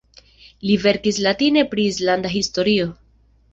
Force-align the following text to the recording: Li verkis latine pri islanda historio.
Li 0.67 0.77
verkis 0.85 1.19
latine 1.27 1.65
pri 1.75 1.87
islanda 1.91 2.35
historio. 2.39 2.91